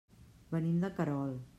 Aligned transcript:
Venim 0.55 0.81
de 0.87 0.91
Querol. 0.97 1.41